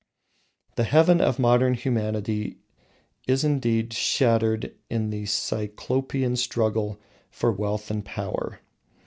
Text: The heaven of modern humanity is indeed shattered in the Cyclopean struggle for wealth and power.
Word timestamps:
The 0.77 0.83
heaven 0.83 1.21
of 1.21 1.37
modern 1.37 1.75
humanity 1.75 2.57
is 3.27 3.43
indeed 3.43 3.93
shattered 3.93 4.73
in 4.89 5.11
the 5.11 5.27
Cyclopean 5.27 6.37
struggle 6.37 6.99
for 7.29 7.51
wealth 7.51 7.91
and 7.91 8.03
power. 8.03 8.61